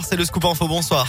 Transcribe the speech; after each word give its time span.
C'est 0.00 0.16
le 0.16 0.24
scoop 0.24 0.46
info, 0.46 0.66
bonsoir. 0.66 1.06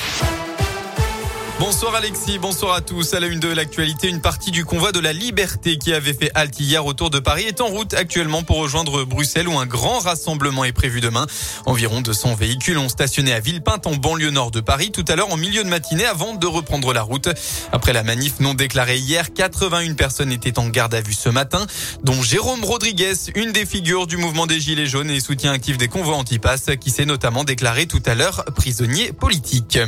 Bonsoir 1.65 1.95
Alexis, 1.95 2.39
bonsoir 2.39 2.75
à 2.75 2.81
tous. 2.81 3.13
À 3.13 3.21
la 3.21 3.27
une 3.27 3.39
de 3.39 3.47
l'actualité, 3.47 4.09
une 4.09 4.19
partie 4.19 4.51
du 4.51 4.65
convoi 4.65 4.91
de 4.91 4.99
la 4.99 5.13
liberté 5.13 5.77
qui 5.77 5.93
avait 5.93 6.13
fait 6.13 6.29
halte 6.35 6.59
hier 6.59 6.85
autour 6.85 7.09
de 7.09 7.19
Paris 7.19 7.45
est 7.47 7.61
en 7.61 7.67
route 7.67 7.93
actuellement 7.93 8.43
pour 8.43 8.57
rejoindre 8.57 9.05
Bruxelles 9.05 9.47
où 9.47 9.57
un 9.57 9.65
grand 9.65 9.99
rassemblement 9.99 10.65
est 10.65 10.73
prévu 10.73 10.99
demain. 10.99 11.25
Environ 11.65 12.01
200 12.01 12.35
véhicules 12.35 12.77
ont 12.77 12.89
stationné 12.89 13.31
à 13.31 13.39
Villepinte 13.39 13.87
en 13.87 13.95
banlieue 13.95 14.29
nord 14.29 14.51
de 14.51 14.59
Paris 14.59 14.91
tout 14.91 15.05
à 15.07 15.15
l'heure 15.15 15.31
en 15.31 15.37
milieu 15.37 15.63
de 15.63 15.69
matinée 15.69 16.03
avant 16.03 16.33
de 16.33 16.45
reprendre 16.45 16.91
la 16.91 17.01
route. 17.01 17.29
Après 17.71 17.93
la 17.93 18.03
manif 18.03 18.41
non 18.41 18.55
déclarée 18.55 18.97
hier, 18.97 19.33
81 19.33 19.93
personnes 19.93 20.33
étaient 20.33 20.59
en 20.59 20.67
garde 20.67 20.93
à 20.93 20.99
vue 20.99 21.13
ce 21.13 21.29
matin, 21.29 21.65
dont 22.03 22.21
Jérôme 22.21 22.65
Rodriguez, 22.65 23.13
une 23.35 23.53
des 23.53 23.65
figures 23.65 24.05
du 24.05 24.17
mouvement 24.17 24.47
des 24.47 24.59
Gilets 24.59 24.87
jaunes 24.87 25.09
et 25.09 25.21
soutien 25.21 25.53
actif 25.53 25.77
des 25.77 25.87
convois 25.87 26.17
anti-pass 26.17 26.65
qui 26.81 26.89
s'est 26.89 27.05
notamment 27.05 27.45
déclaré 27.45 27.85
tout 27.85 28.03
à 28.05 28.15
l'heure 28.15 28.43
prisonnier 28.53 29.13
politique. 29.13 29.79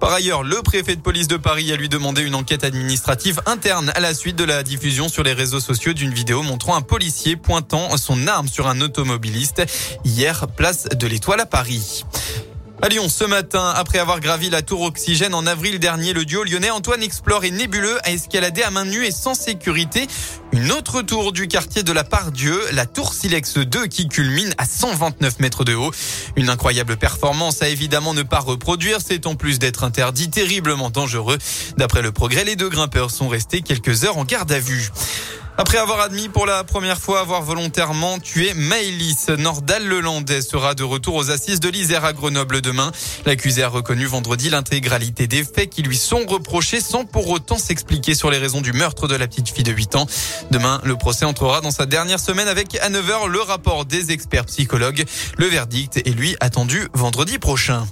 Par 0.00 0.12
ailleurs, 0.12 0.42
le 0.42 0.60
préfet 0.60 0.96
de 0.96 1.00
police 1.00 1.13
de 1.14 1.36
Paris 1.36 1.72
a 1.72 1.76
lui 1.76 1.88
demandé 1.88 2.22
une 2.22 2.34
enquête 2.34 2.64
administrative 2.64 3.40
interne 3.46 3.92
à 3.94 4.00
la 4.00 4.14
suite 4.14 4.34
de 4.34 4.42
la 4.42 4.64
diffusion 4.64 5.08
sur 5.08 5.22
les 5.22 5.32
réseaux 5.32 5.60
sociaux 5.60 5.92
d'une 5.92 6.12
vidéo 6.12 6.42
montrant 6.42 6.74
un 6.74 6.82
policier 6.82 7.36
pointant 7.36 7.96
son 7.96 8.26
arme 8.26 8.48
sur 8.48 8.66
un 8.66 8.80
automobiliste 8.80 9.62
hier 10.04 10.48
place 10.48 10.88
de 10.88 11.06
l'Étoile 11.06 11.38
à 11.38 11.46
Paris. 11.46 12.04
À 12.84 12.90
Lyon, 12.90 13.08
ce 13.08 13.24
matin, 13.24 13.72
après 13.74 13.98
avoir 13.98 14.20
gravi 14.20 14.50
la 14.50 14.60
tour 14.60 14.82
Oxygène 14.82 15.32
en 15.32 15.46
avril 15.46 15.78
dernier, 15.78 16.12
le 16.12 16.26
duo 16.26 16.44
lyonnais 16.44 16.68
Antoine 16.68 17.02
Explore 17.02 17.44
et 17.44 17.50
Nébuleux 17.50 17.96
a 18.06 18.12
escaladé 18.12 18.62
à 18.62 18.70
main 18.70 18.84
nue 18.84 19.06
et 19.06 19.10
sans 19.10 19.32
sécurité 19.32 20.06
une 20.52 20.70
autre 20.70 21.00
tour 21.00 21.32
du 21.32 21.48
quartier 21.48 21.82
de 21.82 21.92
la 21.92 22.04
Pardieu, 22.04 22.60
la 22.72 22.84
tour 22.84 23.14
Silex 23.14 23.56
2 23.56 23.86
qui 23.86 24.06
culmine 24.06 24.52
à 24.58 24.66
129 24.66 25.38
mètres 25.38 25.64
de 25.64 25.74
haut. 25.74 25.92
Une 26.36 26.50
incroyable 26.50 26.98
performance 26.98 27.62
à 27.62 27.70
évidemment 27.70 28.12
ne 28.12 28.20
pas 28.22 28.40
reproduire, 28.40 28.98
c'est 29.02 29.26
en 29.26 29.34
plus 29.34 29.58
d'être 29.58 29.82
interdit 29.82 30.28
terriblement 30.28 30.90
dangereux. 30.90 31.38
D'après 31.78 32.02
le 32.02 32.12
progrès, 32.12 32.44
les 32.44 32.54
deux 32.54 32.68
grimpeurs 32.68 33.10
sont 33.10 33.28
restés 33.28 33.62
quelques 33.62 34.04
heures 34.04 34.18
en 34.18 34.26
garde 34.26 34.52
à 34.52 34.58
vue. 34.58 34.90
Après 35.56 35.78
avoir 35.78 36.00
admis 36.00 36.28
pour 36.28 36.46
la 36.46 36.64
première 36.64 36.98
fois 36.98 37.20
avoir 37.20 37.40
volontairement 37.42 38.18
tué 38.18 38.54
Maëlys, 38.54 39.28
Nordal 39.38 39.86
Lelandais 39.86 40.42
sera 40.42 40.74
de 40.74 40.82
retour 40.82 41.14
aux 41.14 41.30
assises 41.30 41.60
de 41.60 41.68
l'Isère 41.68 42.04
à 42.04 42.12
Grenoble 42.12 42.60
demain. 42.60 42.90
L'accusé 43.24 43.62
a 43.62 43.68
reconnu 43.68 44.04
vendredi 44.04 44.50
l'intégralité 44.50 45.28
des 45.28 45.44
faits 45.44 45.70
qui 45.70 45.82
lui 45.82 45.96
sont 45.96 46.26
reprochés 46.26 46.80
sans 46.80 47.04
pour 47.04 47.28
autant 47.30 47.56
s'expliquer 47.56 48.16
sur 48.16 48.32
les 48.32 48.38
raisons 48.38 48.62
du 48.62 48.72
meurtre 48.72 49.06
de 49.06 49.14
la 49.14 49.28
petite 49.28 49.48
fille 49.48 49.62
de 49.62 49.70
8 49.70 49.94
ans. 49.94 50.06
Demain, 50.50 50.80
le 50.82 50.96
procès 50.96 51.24
entrera 51.24 51.60
dans 51.60 51.70
sa 51.70 51.86
dernière 51.86 52.18
semaine 52.18 52.48
avec 52.48 52.74
à 52.80 52.90
9h 52.90 53.28
le 53.28 53.40
rapport 53.40 53.84
des 53.84 54.10
experts 54.10 54.46
psychologues. 54.46 55.04
Le 55.38 55.46
verdict 55.46 55.98
est 55.98 56.16
lui 56.16 56.36
attendu 56.40 56.88
vendredi 56.94 57.38
prochain. 57.38 57.86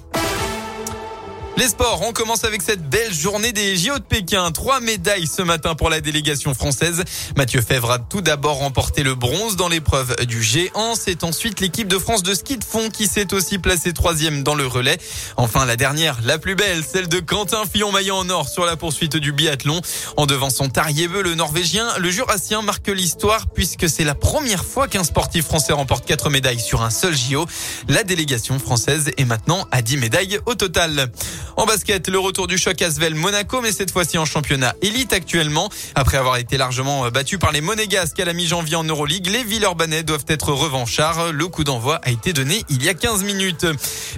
Les 1.58 1.68
sports, 1.68 2.00
on 2.08 2.12
commence 2.12 2.44
avec 2.44 2.62
cette 2.62 2.88
belle 2.88 3.12
journée 3.12 3.52
des 3.52 3.76
JO 3.76 3.98
de 3.98 4.02
Pékin. 4.02 4.50
Trois 4.52 4.80
médailles 4.80 5.26
ce 5.26 5.42
matin 5.42 5.74
pour 5.74 5.90
la 5.90 6.00
délégation 6.00 6.54
française. 6.54 7.04
Mathieu 7.36 7.60
Fèvre 7.60 7.90
a 7.90 7.98
tout 7.98 8.22
d'abord 8.22 8.56
remporté 8.56 9.02
le 9.02 9.14
bronze 9.14 9.56
dans 9.56 9.68
l'épreuve 9.68 10.16
du 10.24 10.42
géant. 10.42 10.94
C'est 10.94 11.24
ensuite 11.24 11.60
l'équipe 11.60 11.88
de 11.88 11.98
France 11.98 12.22
de 12.22 12.32
ski 12.32 12.56
de 12.56 12.64
fond 12.64 12.88
qui 12.88 13.06
s'est 13.06 13.34
aussi 13.34 13.58
placée 13.58 13.92
troisième 13.92 14.42
dans 14.42 14.54
le 14.54 14.66
relais. 14.66 14.96
Enfin, 15.36 15.66
la 15.66 15.76
dernière, 15.76 16.18
la 16.24 16.38
plus 16.38 16.54
belle, 16.54 16.82
celle 16.90 17.06
de 17.06 17.20
Quentin 17.20 17.64
Fillon-Maillan 17.70 18.16
en 18.16 18.30
or 18.30 18.48
sur 18.48 18.64
la 18.64 18.76
poursuite 18.76 19.18
du 19.18 19.32
biathlon. 19.32 19.82
En 20.16 20.24
devançant 20.24 20.70
Tarjebeu, 20.70 21.22
le 21.22 21.34
Norvégien, 21.34 21.86
le 21.98 22.10
Jurassien 22.10 22.62
marque 22.62 22.88
l'histoire 22.88 23.46
puisque 23.48 23.90
c'est 23.90 24.04
la 24.04 24.14
première 24.14 24.64
fois 24.64 24.88
qu'un 24.88 25.04
sportif 25.04 25.44
français 25.44 25.74
remporte 25.74 26.06
quatre 26.06 26.30
médailles 26.30 26.60
sur 26.60 26.80
un 26.80 26.90
seul 26.90 27.14
JO. 27.14 27.46
La 27.88 28.04
délégation 28.04 28.58
française 28.58 29.10
est 29.18 29.26
maintenant 29.26 29.68
à 29.70 29.82
10 29.82 29.98
médailles 29.98 30.40
au 30.46 30.54
total. 30.54 31.10
En 31.56 31.66
basket, 31.66 32.08
le 32.08 32.18
retour 32.18 32.46
du 32.46 32.58
choc 32.58 32.80
Asvel 32.82 33.14
Monaco, 33.14 33.60
mais 33.60 33.72
cette 33.72 33.90
fois-ci 33.90 34.18
en 34.18 34.24
championnat 34.24 34.74
élite 34.82 35.12
actuellement. 35.12 35.68
Après 35.94 36.16
avoir 36.16 36.36
été 36.36 36.56
largement 36.56 37.08
battu 37.10 37.38
par 37.38 37.52
les 37.52 37.60
Monégasques 37.60 38.18
à 38.20 38.24
la 38.24 38.32
mi-janvier 38.32 38.76
en 38.76 38.84
Euroleague, 38.84 39.26
les 39.26 39.44
Villeurbanais 39.44 40.02
doivent 40.02 40.24
être 40.28 40.52
revanchards. 40.52 41.32
Le 41.32 41.48
coup 41.48 41.64
d'envoi 41.64 42.00
a 42.02 42.10
été 42.10 42.32
donné 42.32 42.64
il 42.68 42.82
y 42.82 42.88
a 42.88 42.94
15 42.94 43.24
minutes. 43.24 43.66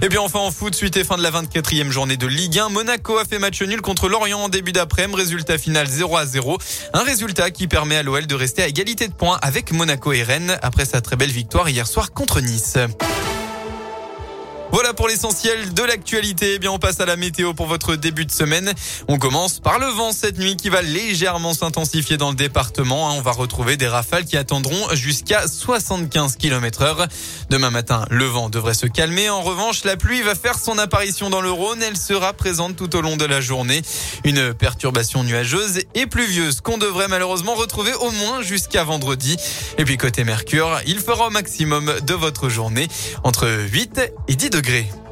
Et 0.01 0.09
bien 0.09 0.21
enfin 0.21 0.39
en 0.39 0.51
foot, 0.51 0.75
suite 0.75 0.97
et 0.97 1.03
fin 1.03 1.17
de 1.17 1.23
la 1.23 1.31
24e 1.31 1.89
journée 1.89 2.17
de 2.17 2.27
Ligue 2.27 2.59
1, 2.59 2.69
Monaco 2.69 3.17
a 3.17 3.25
fait 3.25 3.39
match 3.39 3.61
nul 3.61 3.81
contre 3.81 4.09
Lorient 4.09 4.39
en 4.39 4.49
début 4.49 4.71
d'après-midi. 4.71 5.05
Résultat 5.15 5.57
final 5.57 5.87
0 5.87 6.17
à 6.17 6.25
0. 6.25 6.57
Un 6.93 7.03
résultat 7.03 7.51
qui 7.51 7.67
permet 7.67 7.97
à 7.97 8.03
l'OL 8.03 8.25
de 8.27 8.35
rester 8.35 8.63
à 8.63 8.67
égalité 8.67 9.07
de 9.07 9.13
points 9.13 9.37
avec 9.41 9.71
Monaco 9.71 10.13
et 10.13 10.23
Rennes 10.23 10.57
après 10.61 10.85
sa 10.85 11.01
très 11.01 11.15
belle 11.15 11.31
victoire 11.31 11.69
hier 11.69 11.87
soir 11.87 12.11
contre 12.11 12.41
Nice. 12.41 12.77
Voilà 14.75 14.93
pour 14.93 15.07
l'essentiel 15.07 15.73
de 15.73 15.83
l'actualité. 15.83 16.55
Eh 16.55 16.59
bien, 16.59 16.69
on 16.69 16.79
passe 16.79 16.99
à 16.99 17.05
la 17.05 17.15
météo 17.15 17.53
pour 17.53 17.65
votre 17.65 17.95
début 17.95 18.25
de 18.25 18.31
semaine. 18.31 18.73
On 19.07 19.17
commence 19.17 19.61
par 19.61 19.79
le 19.79 19.85
vent 19.85 20.11
cette 20.11 20.37
nuit 20.37 20.57
qui 20.57 20.67
va 20.67 20.81
légèrement 20.81 21.53
s'intensifier 21.53 22.17
dans 22.17 22.31
le 22.31 22.35
département. 22.35 23.15
On 23.15 23.21
va 23.21 23.31
retrouver 23.31 23.77
des 23.77 23.87
rafales 23.87 24.25
qui 24.25 24.35
attendront 24.35 24.93
jusqu'à 24.93 25.47
75 25.47 26.35
km 26.35 26.81
heure. 26.81 27.07
Demain 27.49 27.69
matin, 27.69 28.05
le 28.09 28.25
vent 28.25 28.49
devrait 28.49 28.73
se 28.73 28.85
calmer. 28.85 29.29
En 29.29 29.43
revanche, 29.43 29.85
la 29.85 29.95
pluie 29.95 30.21
va 30.23 30.35
faire 30.35 30.59
son 30.59 30.77
apparition 30.77 31.29
dans 31.29 31.39
le 31.39 31.51
Rhône. 31.51 31.81
Elle 31.81 31.95
sera 31.95 32.33
présente 32.33 32.75
tout 32.75 32.97
au 32.97 33.01
long 33.01 33.15
de 33.15 33.23
la 33.23 33.39
journée. 33.39 33.81
Une 34.25 34.53
perturbation 34.53 35.23
nuageuse 35.23 35.83
et 35.93 36.05
pluvieuse 36.05 36.59
qu'on 36.59 36.77
devrait 36.77 37.07
malheureusement 37.07 37.55
retrouver 37.55 37.93
au 37.93 38.11
moins 38.11 38.41
jusqu'à 38.41 38.83
vendredi. 38.83 39.37
Et 39.77 39.85
puis 39.85 39.95
côté 39.95 40.25
Mercure, 40.25 40.81
il 40.85 40.99
fera 40.99 41.27
au 41.27 41.31
maximum 41.31 41.93
de 42.05 42.13
votre 42.13 42.49
journée 42.49 42.89
entre 43.23 43.47
8 43.71 44.01
et 44.27 44.35
10 44.35 44.49
degrés. 44.65 45.04